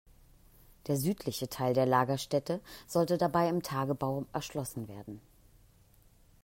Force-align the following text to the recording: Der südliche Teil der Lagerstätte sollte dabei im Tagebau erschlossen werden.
Der 0.87 0.97
südliche 0.97 1.47
Teil 1.47 1.75
der 1.75 1.85
Lagerstätte 1.85 2.59
sollte 2.87 3.19
dabei 3.19 3.47
im 3.49 3.61
Tagebau 3.61 4.25
erschlossen 4.33 4.87
werden. 4.87 5.21